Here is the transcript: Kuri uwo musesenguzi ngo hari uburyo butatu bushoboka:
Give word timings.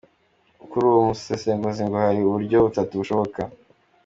Kuri 0.69 0.83
uwo 0.89 1.01
musesenguzi 1.07 1.81
ngo 1.85 1.95
hari 2.03 2.19
uburyo 2.23 2.57
butatu 2.65 2.91
bushoboka: 2.99 3.41